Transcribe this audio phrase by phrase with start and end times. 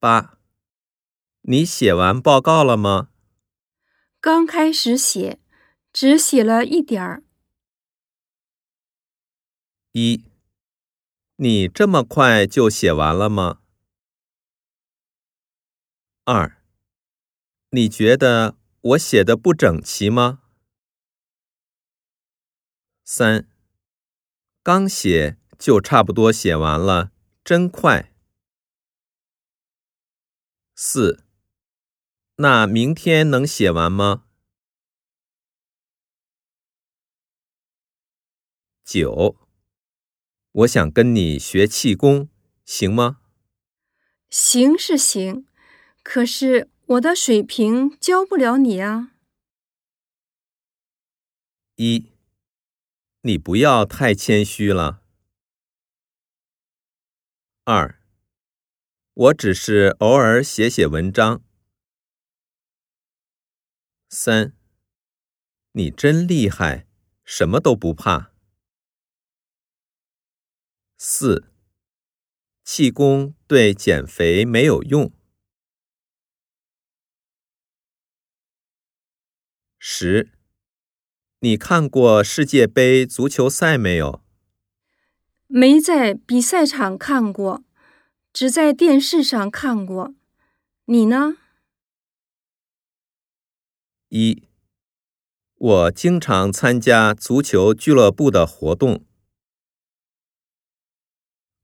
[0.00, 0.38] 八，
[1.40, 3.08] 你写完报告了吗？
[4.20, 5.40] 刚开始写，
[5.92, 7.24] 只写了一点儿。
[9.90, 10.24] 一，
[11.34, 13.60] 你这么快就写完了吗？
[16.24, 16.62] 二，
[17.70, 20.42] 你觉得我写的不整齐吗？
[23.02, 23.48] 三，
[24.62, 27.10] 刚写就差不多写完了，
[27.42, 28.07] 真快。
[30.80, 31.24] 四，
[32.36, 34.26] 那明天能写完吗？
[38.84, 39.36] 九，
[40.52, 42.28] 我想跟你学气功，
[42.64, 43.20] 行吗？
[44.30, 45.48] 行是行，
[46.04, 49.16] 可是我的水平教不了你啊。
[51.74, 52.12] 一，
[53.22, 55.02] 你不要太谦虚了。
[57.64, 57.97] 二。
[59.18, 61.42] 我只是偶尔写写文章。
[64.08, 64.54] 三，
[65.72, 66.86] 你真厉害，
[67.24, 68.32] 什么都不怕。
[70.96, 71.50] 四，
[72.62, 75.12] 气功对减肥没有用。
[79.80, 80.30] 十，
[81.40, 84.22] 你看过世界杯足球赛没有？
[85.48, 87.64] 没在比赛场看过。
[88.32, 90.14] 只在电视上看过，
[90.84, 91.38] 你呢？
[94.08, 94.44] 一，
[95.56, 99.04] 我经常参加足球俱乐部的活动。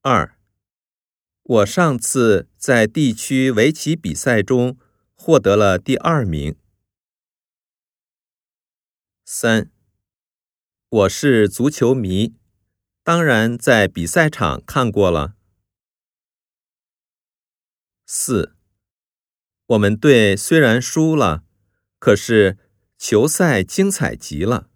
[0.02, 0.36] 二，
[1.42, 4.76] 我上次在地区围棋比赛中
[5.14, 6.56] 获得了第二名。
[9.24, 9.70] 三，
[10.88, 12.34] 我是足球迷，
[13.02, 15.36] 当然在比赛场看过了。
[18.06, 18.54] 四，
[19.66, 21.42] 我们队虽然输了，
[21.98, 22.58] 可是
[22.98, 24.68] 球赛精彩极了。